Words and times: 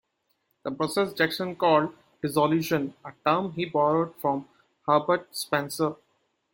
This 0.65 0.73
process 0.73 1.13
Jackson 1.13 1.55
called 1.55 1.93
'dissolution', 2.23 2.95
a 3.05 3.13
term 3.23 3.51
he 3.51 3.65
borrowed 3.65 4.15
from 4.15 4.49
Herbert 4.87 5.35
Spencer. 5.35 5.93